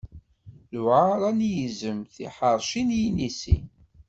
Luɛara 0.79 1.29
n 1.37 1.39
yizem, 1.53 1.99
d 2.05 2.09
tḥerci 2.15 2.81
n 2.87 2.89
yinisi. 2.99 3.57